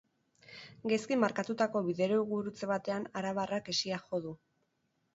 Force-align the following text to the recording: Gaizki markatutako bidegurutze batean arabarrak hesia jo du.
Gaizki 0.91 1.17
markatutako 1.25 1.83
bidegurutze 1.91 2.73
batean 2.75 3.09
arabarrak 3.23 3.73
hesia 3.77 4.05
jo 4.11 4.27
du. 4.29 4.37